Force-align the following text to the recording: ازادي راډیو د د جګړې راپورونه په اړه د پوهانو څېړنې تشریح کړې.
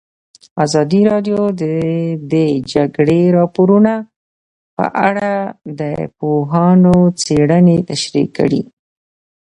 ازادي 0.65 1.01
راډیو 1.11 1.41
د 1.61 1.63
د 2.33 2.33
جګړې 2.73 3.21
راپورونه 3.37 3.93
په 4.75 4.85
اړه 5.07 5.31
د 5.79 5.81
پوهانو 6.17 6.95
څېړنې 7.23 7.77
تشریح 7.89 8.27
کړې. 8.37 8.61